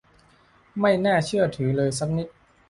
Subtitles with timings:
[0.79, 2.27] ไม่น่าเชื่อถือเลยสักนิด!